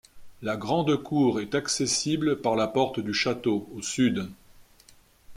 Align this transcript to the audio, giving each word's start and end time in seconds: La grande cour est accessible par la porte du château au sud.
La 0.41 0.57
grande 0.57 1.03
cour 1.03 1.39
est 1.39 1.53
accessible 1.53 2.41
par 2.41 2.55
la 2.55 2.65
porte 2.67 2.99
du 2.99 3.13
château 3.13 3.69
au 3.71 3.83
sud. 3.83 4.31